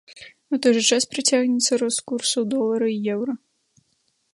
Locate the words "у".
0.55-0.57